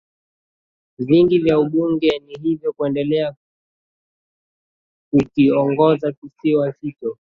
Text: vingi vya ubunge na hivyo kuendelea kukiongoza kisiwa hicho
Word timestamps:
vingi 0.99 1.39
vya 1.39 1.59
ubunge 1.59 2.19
na 2.19 2.37
hivyo 2.41 2.73
kuendelea 2.73 3.35
kukiongoza 5.11 6.11
kisiwa 6.11 6.73
hicho 6.81 7.17